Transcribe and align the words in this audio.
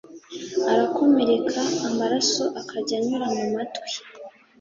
arakomereka 0.71 1.61
amaraso 1.87 2.43
akajya 2.61 2.95
anyura 2.99 3.27
mu 3.35 3.45
matwi 3.53 3.95